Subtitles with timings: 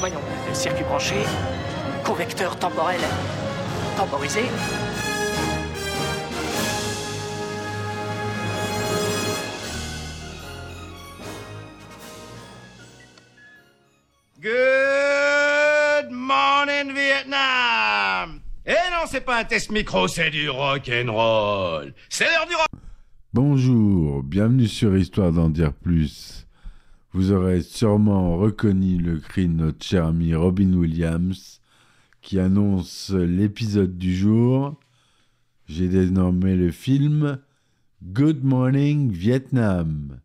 [0.00, 0.20] Voyons,
[0.54, 1.16] circuit branché,
[2.02, 2.98] convecteur temporel
[3.94, 4.44] temporisé.
[14.40, 21.92] Good morning Vietnam Eh non, c'est pas un test micro, c'est du rock and roll.
[22.08, 22.65] C'est l'heure du rock.
[23.38, 26.46] Bonjour, bienvenue sur Histoire d'en dire plus.
[27.12, 31.60] Vous aurez sûrement reconnu le cri de notre cher ami Robin Williams
[32.22, 34.80] qui annonce l'épisode du jour.
[35.66, 37.38] J'ai dénommé le film
[38.02, 40.18] Good Morning Vietnam.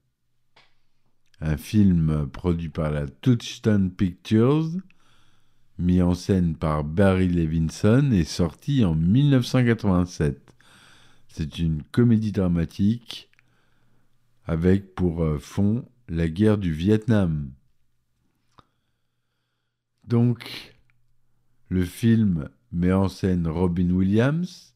[1.42, 4.70] Un film produit par la Touchstone Pictures,
[5.78, 10.51] mis en scène par Barry Levinson et sorti en 1987.
[11.34, 13.30] C'est une comédie dramatique
[14.44, 17.52] avec pour euh, fond la guerre du Vietnam.
[20.04, 20.76] Donc,
[21.70, 24.74] le film met en scène Robin Williams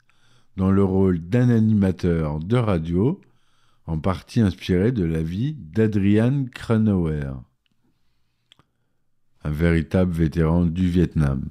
[0.56, 3.20] dans le rôle d'un animateur de radio,
[3.86, 7.34] en partie inspiré de la vie d'Adrian Cranauer,
[9.44, 11.50] un véritable vétéran du Vietnam.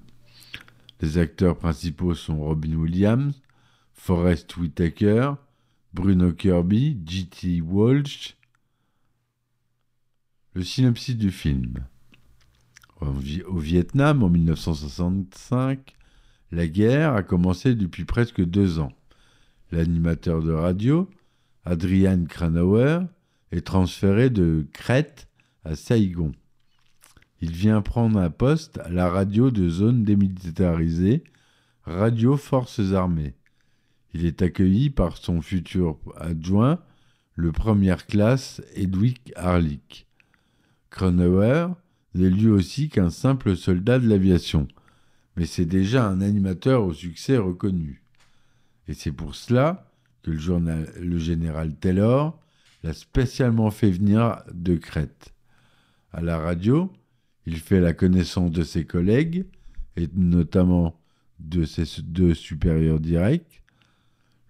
[1.02, 3.42] Les acteurs principaux sont Robin Williams,
[3.94, 5.32] Forrest Whitaker,
[5.94, 7.62] Bruno Kirby, G.T.
[7.62, 8.36] Walsh.
[10.52, 11.86] Le synopsis du film.
[13.00, 15.94] Au Vietnam, en 1965,
[16.52, 18.92] la guerre a commencé depuis presque deux ans.
[19.72, 21.08] L'animateur de radio,
[21.64, 23.00] Adrian Cranauer,
[23.52, 25.28] est transféré de Crète
[25.64, 26.32] à Saïgon.
[27.40, 31.24] Il vient prendre un poste à la radio de zone démilitarisée,
[31.84, 33.34] Radio Forces Armées.
[34.14, 36.78] Il est accueilli par son futur adjoint,
[37.34, 40.06] le première classe Edwig Harlick.
[40.90, 41.66] Cronauer
[42.14, 44.68] n'est lui aussi qu'un simple soldat de l'aviation,
[45.36, 48.04] mais c'est déjà un animateur au succès reconnu.
[48.86, 49.90] Et c'est pour cela
[50.22, 52.38] que le, le général Taylor
[52.84, 55.34] l'a spécialement fait venir de Crète.
[56.12, 56.92] À la radio,
[57.46, 59.44] il fait la connaissance de ses collègues,
[59.96, 61.00] et notamment
[61.40, 63.63] de ses deux supérieurs directs,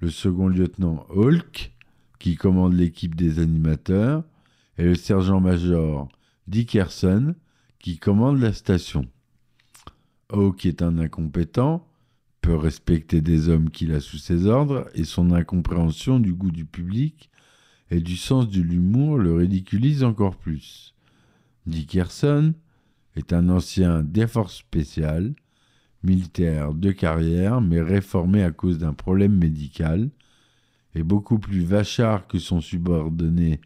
[0.00, 1.72] le second lieutenant Hulk,
[2.18, 4.24] qui commande l'équipe des animateurs,
[4.78, 6.08] et le sergent-major
[6.46, 7.34] Dickerson,
[7.78, 9.06] qui commande la station.
[10.30, 11.86] Hawk est un incompétent,
[12.40, 16.64] peut respecter des hommes qu'il a sous ses ordres, et son incompréhension du goût du
[16.64, 17.30] public
[17.90, 20.94] et du sens de l'humour le ridiculise encore plus.
[21.66, 22.54] Dickerson
[23.16, 25.34] est un ancien des forces spéciales,
[26.04, 30.10] militaire de carrière, mais réformé à cause d'un problème médical,
[30.94, 33.60] et beaucoup plus vachard que son subordonné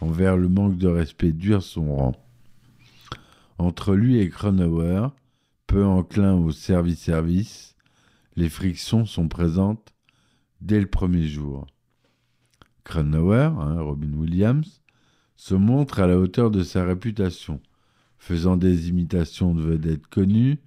[0.00, 2.12] envers le manque de respect dure son rang.
[3.58, 5.08] Entre lui et Cronauer,
[5.68, 7.76] peu enclin au service-service,
[8.34, 9.92] les frictions sont présentes
[10.60, 11.66] dès le premier jour.
[12.84, 14.82] Cronauer, hein, Robin Williams,
[15.36, 17.60] se montre à la hauteur de sa réputation,
[18.18, 20.58] faisant des imitations de vedettes connues,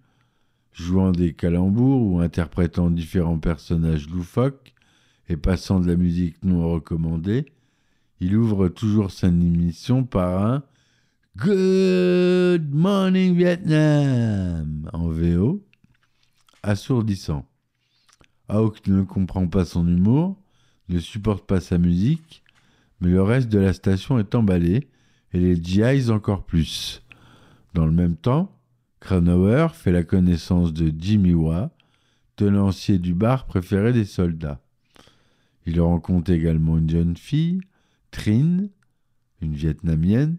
[0.76, 4.74] jouant des calembours ou interprétant différents personnages loufoques
[5.30, 7.46] et passant de la musique non recommandée,
[8.20, 10.64] il ouvre toujours sa émission par un
[11.38, 15.64] Good Morning Vietnam en VO,
[16.64, 17.46] assourdissant.
[18.48, 20.38] Hawk ne comprend pas son humour,
[20.90, 22.44] ne supporte pas sa musique,
[23.02, 24.88] mais le reste de la station est emballé
[25.34, 27.02] et les GIs encore plus.
[27.74, 28.55] Dans le même temps,
[29.06, 31.70] Cranauer fait la connaissance de Jimmy Wa,
[32.38, 34.60] tenancier du bar préféré des soldats.
[35.68, 37.62] Il rencontre également une jeune fille,
[38.10, 38.66] Trin,
[39.42, 40.38] une vietnamienne,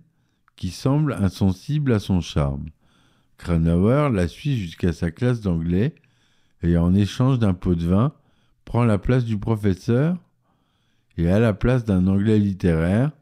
[0.56, 2.64] qui semble insensible à son charme.
[3.38, 5.94] Cranauer la suit jusqu'à sa classe d'anglais
[6.64, 8.14] et en échange d'un pot de vin,
[8.64, 10.16] prend la place du professeur
[11.16, 13.12] et à la place d'un anglais littéraire,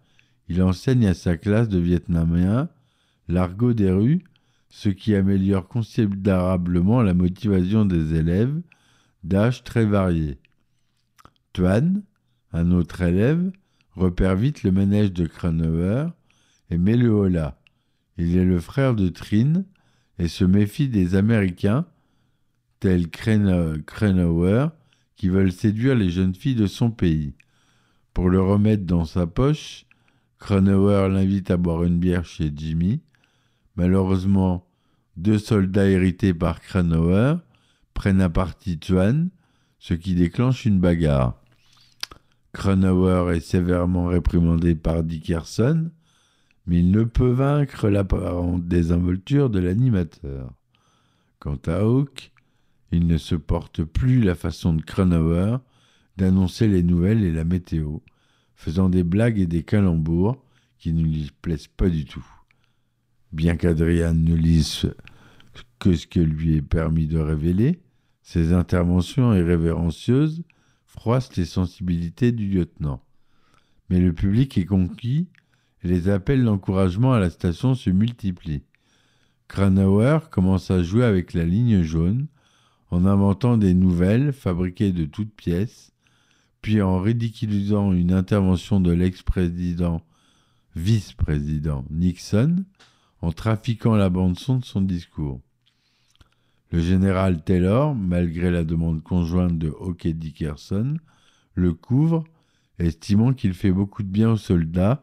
[0.49, 2.71] il enseigne à sa classe de vietnamiens
[3.29, 4.25] l'argot des rues,
[4.77, 8.61] ce qui améliore considérablement la motivation des élèves
[9.23, 10.37] d'âge très variés.
[11.53, 12.03] Tuan,
[12.53, 13.53] un autre élève,
[13.93, 16.07] repère vite le manège de Cranauer
[16.71, 17.57] et met le holà.
[18.19, 19.63] Il est le frère de Trin
[20.19, 21.87] et se méfie des Américains,
[22.81, 24.67] tels Cranauer,
[25.15, 27.35] qui veulent séduire les jeunes filles de son pays.
[28.13, 29.87] Pour le remettre dans sa poche,
[30.41, 33.03] Cranauer l'invite à boire une bière chez Jimmy.
[33.77, 34.64] Malheureusement,
[35.17, 37.37] deux soldats hérités par Cranauer
[37.95, 39.29] prennent à partie Tuan,
[39.79, 41.41] ce qui déclenche une bagarre.
[42.53, 45.91] Cranauer est sévèrement réprimandé par Dickerson,
[46.67, 50.53] mais il ne peut vaincre l'apparente désinvolture de l'animateur.
[51.39, 52.33] Quant à Hawk,
[52.93, 55.59] il ne se porte plus la façon de Cranauer
[56.17, 57.99] d'annoncer les nouvelles et la météo,
[58.55, 60.43] faisant des blagues et des calembours
[60.79, 62.25] qui ne lui plaisent pas du tout.
[63.35, 64.95] Bien qu'Adrian ne lise
[65.81, 67.81] que ce que lui est permis de révéler,
[68.23, 70.45] ses interventions irrévérencieuses
[70.87, 73.03] froissent les sensibilités du lieutenant.
[73.91, 75.27] Mais le public est conquis
[75.83, 78.63] et les appels d'encouragement à la station se multiplient.
[79.49, 82.29] Cranauer commence à jouer avec la ligne jaune
[82.93, 85.91] en inventant des nouvelles fabriquées de toutes pièces,
[86.63, 90.03] puis en ridiculisant une intervention de l'ex-président,
[90.77, 92.65] vice-président Nixon,
[93.25, 95.41] en trafiquant la bande-son de son discours.
[96.71, 100.99] Le général Taylor, malgré la demande conjointe de Hawke Dickerson,
[101.55, 102.25] le couvre,
[102.79, 105.01] estimant qu'il fait beaucoup de bien aux soldats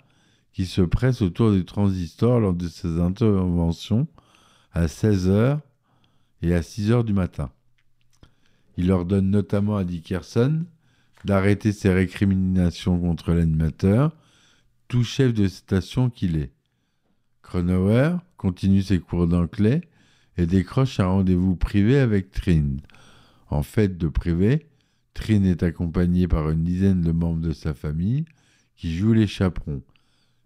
[0.53, 4.07] qui se pressent autour du transistor lors de ses interventions
[4.71, 5.59] à 16h
[6.43, 7.49] et à 6h du matin.
[8.77, 10.65] Il ordonne notamment à Dickerson
[11.25, 14.11] d'arrêter ses récriminations contre l'animateur,
[14.87, 16.51] tout chef de station qu'il est.
[17.51, 19.81] Cronauer continue ses cours d'anglais
[20.37, 22.77] et décroche un rendez-vous privé avec Trin.
[23.49, 24.67] En fait de privé,
[25.13, 28.23] Trin est accompagné par une dizaine de membres de sa famille
[28.77, 29.81] qui jouent les chaperons.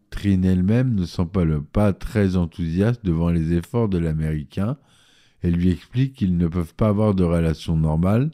[0.10, 4.76] Trin elle-même ne sent pas le pas très enthousiaste devant les efforts de l'Américain
[5.44, 8.32] et lui explique qu'ils ne peuvent pas avoir de relation normale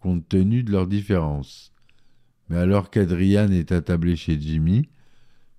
[0.00, 1.72] compte tenu de leurs différences.
[2.50, 4.90] Mais alors qu'Adrian est attablé chez Jimmy,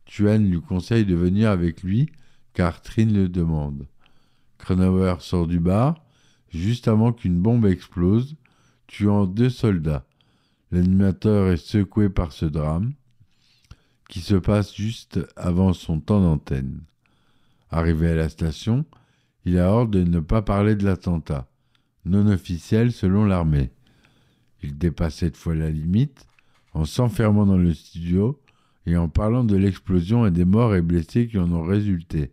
[0.05, 2.11] Tuan lui conseille de venir avec lui
[2.53, 3.87] car Trin le demande.
[4.57, 6.03] Cronauer sort du bar
[6.53, 8.35] juste avant qu'une bombe explose,
[8.87, 10.05] tuant deux soldats.
[10.71, 12.93] L'animateur est secoué par ce drame,
[14.09, 16.81] qui se passe juste avant son temps d'antenne.
[17.71, 18.85] Arrivé à la station,
[19.45, 21.47] il a ordre de ne pas parler de l'attentat,
[22.05, 23.71] non officiel selon l'armée.
[24.61, 26.27] Il dépasse cette fois la limite
[26.73, 28.39] en s'enfermant dans le studio
[28.85, 32.31] et en parlant de l'explosion et des morts et blessés qui en ont résulté.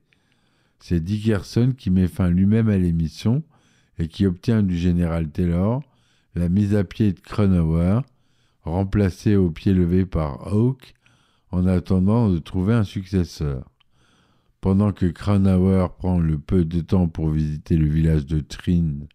[0.81, 3.43] C'est Dickerson qui met fin lui-même à l'émission
[3.99, 5.83] et qui obtient du général Taylor
[6.35, 8.01] la mise à pied de Cronauer,
[8.63, 10.95] remplacé au pied levé par Hawke,
[11.51, 13.69] en attendant de trouver un successeur.
[14.61, 19.07] Pendant que Cronauer prend le peu de temps pour visiter le village de Trin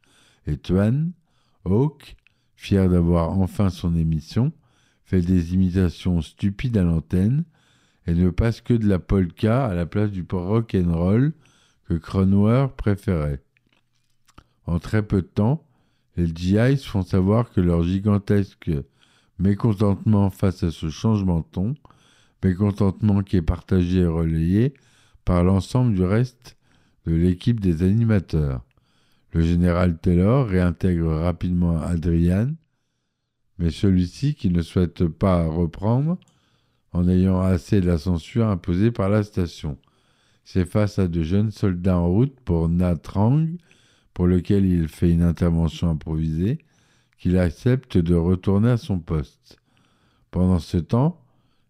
[0.46, 1.12] et Tuan,
[1.64, 2.16] Hawke,
[2.56, 4.52] fier d'avoir enfin son émission,
[5.06, 7.46] fait des imitations stupides à l'antenne
[8.08, 11.34] et ne passe que de la polka à la place du rock and roll
[11.86, 13.42] que Cronauer préférait.
[14.66, 15.64] En très peu de temps,
[16.18, 18.72] les GIs font savoir que leur gigantesque
[19.38, 21.76] mécontentement face à ce changement de ton,
[22.44, 24.74] mécontentement qui est partagé et relayé
[25.26, 26.58] par l'ensemble du reste
[27.06, 28.64] de l'équipe des animateurs.
[29.32, 32.54] Le général Taylor réintègre rapidement Adrian,
[33.58, 36.18] mais celui-ci, qui ne souhaite pas reprendre,
[36.94, 39.78] en ayant assez de la censure imposée par la station.
[40.46, 43.48] C'est face à de jeunes soldats en route pour Natrang,
[44.14, 46.60] pour lequel il fait une intervention improvisée,
[47.18, 49.58] qu'il accepte de retourner à son poste.
[50.32, 51.20] Pendant ce temps,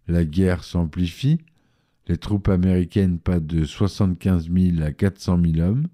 [0.07, 1.39] la guerre s'amplifie,
[2.07, 5.87] les troupes américaines passent de 75 000 à 400 000 hommes,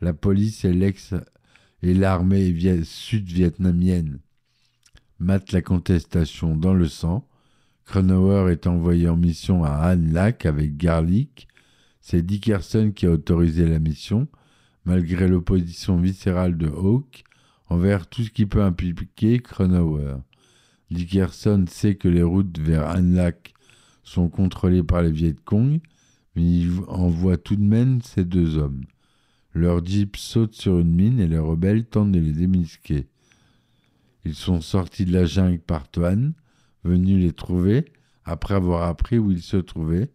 [0.00, 0.74] la police et
[1.82, 4.20] l'armée sud-vietnamienne
[5.18, 7.26] matent la contestation dans le sang.
[7.86, 11.48] Cronauer est envoyé en mission à Han Lac avec Garlic,
[12.04, 14.28] c'est Dickerson qui a autorisé la mission,
[14.84, 17.24] malgré l'opposition viscérale de Hawke
[17.70, 20.16] envers tout ce qui peut impliquer Cronauer.
[20.90, 23.54] Dickerson sait que les routes vers Anlac
[24.02, 25.80] sont contrôlées par les Viet Cong,
[26.36, 28.84] mais il envoie tout de même ces deux hommes.
[29.54, 33.06] Leur jeep saute sur une mine et les rebelles tentent de les démisquer.
[34.26, 36.34] Ils sont sortis de la jungle par Toan,
[36.84, 37.86] venus les trouver
[38.26, 40.10] après avoir appris où ils se trouvaient,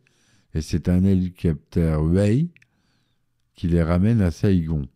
[0.54, 2.50] et c'est un hélicoptère Wei
[3.56, 4.88] qui les ramène à Saigon.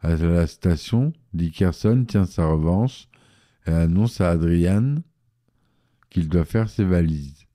[0.00, 3.08] À la station, Dickerson tient sa revanche
[3.66, 4.96] et annonce à Adrian
[6.10, 7.46] qu'il doit faire ses valises.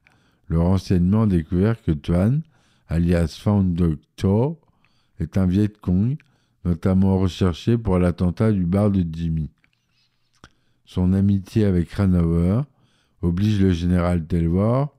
[0.47, 2.41] Le renseignement découvert que Tuan,
[2.87, 4.57] alias Found Doctor,
[5.19, 6.17] est un Viet Cong,
[6.65, 9.51] notamment recherché pour l'attentat du bar de Jimmy.
[10.85, 12.63] Son amitié avec Ranauer
[13.21, 14.95] oblige le général Taylor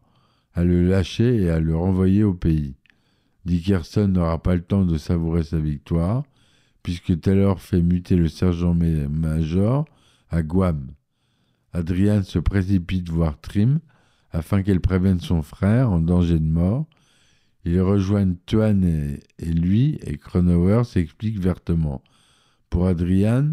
[0.54, 2.75] à le lâcher et à le renvoyer au pays.
[3.45, 6.25] Dickerson n'aura pas le temps de savourer sa victoire,
[6.83, 9.87] puisque Taylor fait muter le sergent-major
[10.30, 10.92] à Guam.
[11.73, 13.80] Adrian se précipite voir Trim
[14.33, 16.87] afin qu'elle prévienne son frère en danger de mort.
[17.64, 22.02] Ils rejoignent Tuan et, lui, et Cronauer s'explique vertement.
[22.71, 23.52] Pour Adrian,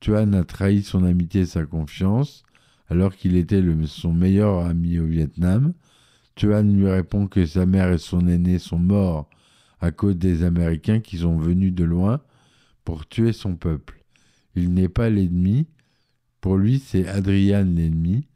[0.00, 2.42] Tuan a trahi son amitié et sa confiance,
[2.88, 5.72] alors qu'il était son meilleur ami au Vietnam.
[6.36, 9.28] Tuan lui répond que sa mère et son aîné sont morts
[9.80, 12.20] à cause des Américains qui sont venus de loin
[12.84, 14.04] pour tuer son peuple.
[14.54, 15.66] Il n'est pas l'ennemi.
[16.42, 18.26] Pour lui, c'est Adrian l'ennemi.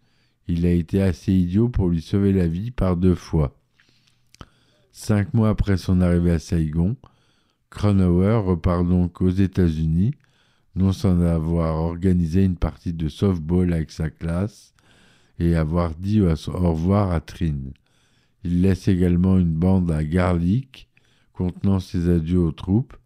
[0.49, 3.55] Il a été assez idiot pour lui sauver la vie par deux fois.
[4.93, 6.97] Cinq mois après son arrivée à Saigon,
[7.69, 10.13] Cronauer repart donc aux États-Unis,
[10.75, 14.75] non sans avoir organisé une partie de softball avec sa classe
[15.39, 17.73] et avoir dit au revoir à Trin.
[18.45, 20.89] Il laisse également une bande à Garlic
[21.33, 22.97] contenant ses adieux aux troupes,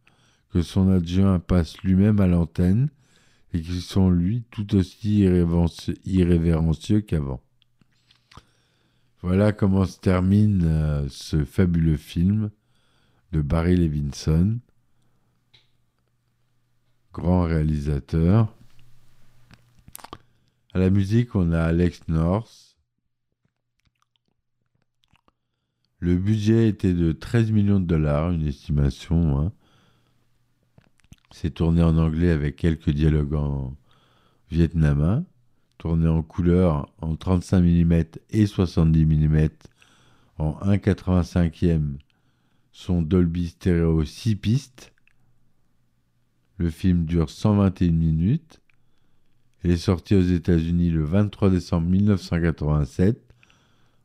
[0.50, 2.88] que son adjoint passe lui-même à l'antenne
[3.52, 5.20] et qui sont lui tout aussi
[6.04, 7.40] irrévérencieux, qu'avant.
[9.22, 12.50] Voilà comment se termine euh, ce fabuleux film
[13.32, 14.58] de Barry Levinson,
[17.12, 18.54] grand réalisateur.
[20.72, 22.63] À la musique, on a Alex North.
[26.04, 29.40] Le budget était de 13 millions de dollars, une estimation.
[29.40, 29.52] hein.
[31.30, 33.74] C'est tourné en anglais avec quelques dialogues en
[34.50, 35.24] vietnamien,
[35.78, 39.48] tourné en couleur en 35 mm et 70 mm
[40.36, 41.96] en 1,85e
[42.70, 44.92] son Dolby Stereo 6 pistes.
[46.58, 48.60] Le film dure 121 minutes.
[49.64, 53.23] Il est sorti aux États-Unis le 23 décembre 1987,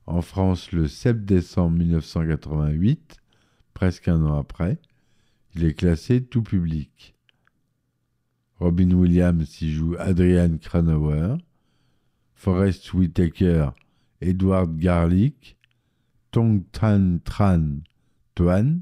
[0.09, 3.17] en France le 7 décembre 1988,
[3.75, 4.79] presque un an après.
[5.55, 7.15] Il est classé tout public.
[8.55, 11.37] Robin Williams y joue Adrian Cranauer,
[12.33, 13.69] Forrest Whitaker,
[14.19, 15.57] Edward Garlic,
[16.31, 17.81] Tong Tan Tran
[18.33, 18.81] Tuan,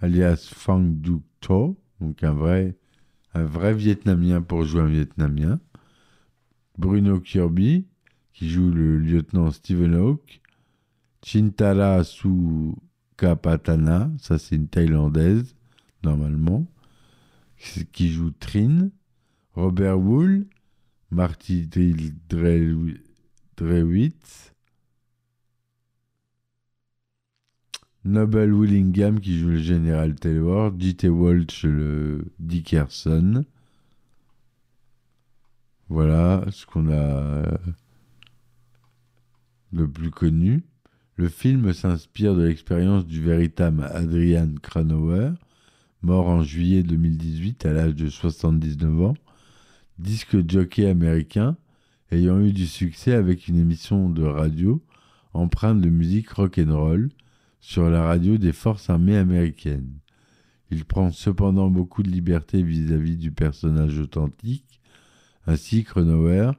[0.00, 2.76] alias Fang Duc To, donc un vrai,
[3.34, 5.60] un vrai Vietnamien pour jouer un Vietnamien.
[6.76, 7.86] Bruno Kirby,
[8.32, 10.40] qui joue le lieutenant Stephen Hawke.
[11.24, 12.80] Chintala Sukapatana,
[14.18, 15.54] ça c'est une Thaïlandaise,
[16.02, 16.66] normalement,
[17.92, 18.90] qui joue Trin.
[19.54, 20.46] Robert Wool,
[21.10, 21.68] Marty
[23.56, 24.52] Drewitz,
[28.04, 31.08] Noble Willingham qui joue le général Taylor, J.T.
[31.08, 33.44] Walsh le Dickerson.
[35.88, 37.56] Voilà ce qu'on a euh,
[39.72, 40.62] le plus connu.
[41.16, 45.30] Le film s'inspire de l'expérience du véritable Adrian Cranauer,
[46.02, 49.14] mort en juillet 2018 à l'âge de 79 ans,
[49.98, 51.56] disque jockey américain
[52.10, 54.82] ayant eu du succès avec une émission de radio
[55.34, 57.10] empreinte de musique rock'n'roll
[57.60, 59.94] sur la radio des forces armées américaines.
[60.70, 64.80] Il prend cependant beaucoup de liberté vis-à-vis du personnage authentique.
[65.46, 66.52] Ainsi, Cronauer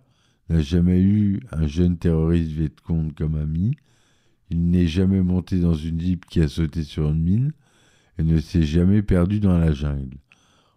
[0.50, 3.76] n'a jamais eu un jeune terroriste Vietcong comme ami.
[4.50, 7.54] Il n'est jamais monté dans une jeep qui a sauté sur une mine
[8.18, 10.18] et ne s'est jamais perdu dans la jungle.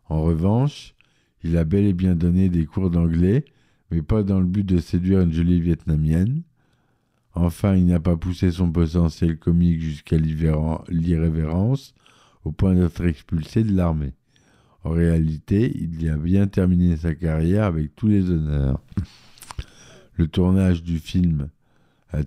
[0.09, 0.95] En revanche,
[1.43, 3.45] il a bel et bien donné des cours d'anglais,
[3.91, 6.43] mais pas dans le but de séduire une jolie vietnamienne.
[7.35, 11.95] Enfin, il n'a pas poussé son potentiel comique jusqu'à l'irrévérence,
[12.45, 14.15] au point d'être expulsé de l'armée.
[14.85, 18.81] En réalité, il a bien terminé sa carrière avec tous les honneurs.
[20.17, 21.51] Le tournage du film
[22.11, 22.23] a,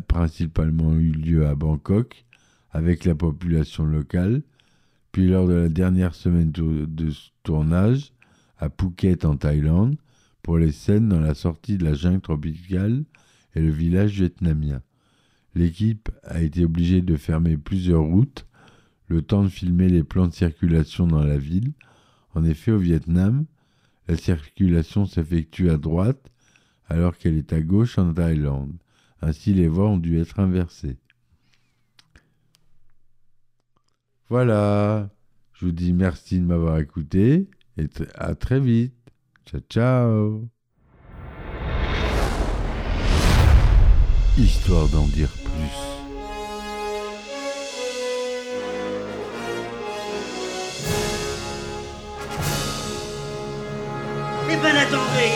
[0.00, 2.24] principalement eu lieu à Bangkok,
[2.70, 4.42] avec la population locale,
[5.12, 7.12] puis lors de la dernière semaine de
[7.42, 8.12] tournage,
[8.58, 9.96] à Phuket en Thaïlande,
[10.42, 13.04] pour les scènes dans la sortie de la jungle tropicale
[13.54, 14.80] et le village vietnamien.
[15.54, 18.46] L'équipe a été obligée de fermer plusieurs routes,
[19.08, 21.72] le temps de filmer les plans de circulation dans la ville.
[22.34, 23.44] En effet, au Vietnam,
[24.08, 26.30] la circulation s'effectue à droite
[26.88, 28.76] alors qu'elle est à gauche en Thaïlande.
[29.22, 30.98] Ainsi, les voies ont dû être inversées.
[34.28, 35.10] Voilà,
[35.52, 38.94] je vous dis merci de m'avoir écouté et à très vite.
[39.46, 40.48] Ciao, ciao
[44.38, 45.52] histoire d'en dire plus.
[54.50, 55.35] Eh ben attendez,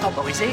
[0.00, 0.48] temporisé,